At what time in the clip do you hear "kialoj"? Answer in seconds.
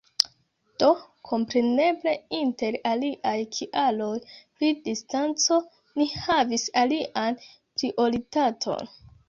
3.59-4.09